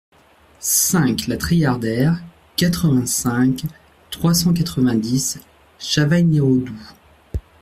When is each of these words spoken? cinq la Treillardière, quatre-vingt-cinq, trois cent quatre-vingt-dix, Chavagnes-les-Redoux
cinq 0.59 1.27
la 1.27 1.37
Treillardière, 1.37 2.17
quatre-vingt-cinq, 2.55 3.65
trois 4.09 4.33
cent 4.33 4.51
quatre-vingt-dix, 4.51 5.37
Chavagnes-les-Redoux 5.77 6.81